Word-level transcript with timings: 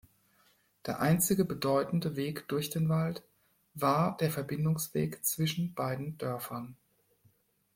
Der 0.87 0.99
einzige 0.99 1.45
bedeutende 1.45 2.15
Weg 2.15 2.47
durch 2.47 2.71
den 2.71 2.89
Wald 2.89 3.21
war 3.75 4.17
der 4.17 4.31
Verbindungsweg 4.31 5.23
zwischen 5.23 5.75
beiden 5.75 6.17
Dörfern. 6.17 6.75